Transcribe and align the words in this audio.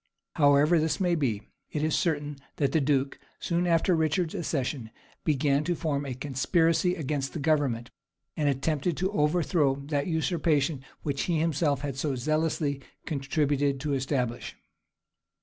However 0.37 0.79
this 0.79 0.99
may 0.99 1.13
be, 1.13 1.43
it 1.69 1.83
is 1.83 1.93
certain 1.95 2.37
that 2.55 2.71
the 2.71 2.81
duke, 2.81 3.19
soon 3.39 3.67
after 3.67 3.95
Richard's 3.95 4.33
accession, 4.33 4.89
began 5.23 5.63
to 5.65 5.75
form 5.75 6.07
a 6.07 6.15
conspiracy 6.15 6.95
against 6.95 7.33
the 7.33 7.39
government, 7.39 7.91
and 8.35 8.49
attempted 8.49 8.97
to 8.97 9.11
overthrow 9.11 9.75
that 9.75 10.07
usurpation 10.07 10.83
which 11.03 11.25
he 11.25 11.37
himself 11.37 11.81
had 11.81 11.97
so 11.97 12.15
zealously 12.15 12.81
contributed 13.05 13.79
to 13.81 13.93
establish. 13.93 14.55